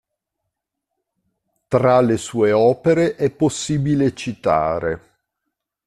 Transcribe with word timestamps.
Tra 1.67 2.01
le 2.01 2.17
sue 2.17 2.51
opere 2.51 3.15
è 3.15 3.29
possibile 3.29 4.15
citare 4.15 5.17